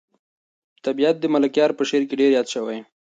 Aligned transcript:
طبیعت 0.85 1.15
د 1.19 1.25
ملکیار 1.35 1.71
په 1.75 1.83
شعر 1.89 2.03
کې 2.09 2.19
ډېر 2.21 2.31
یاد 2.37 2.47
شوی. 2.53 2.79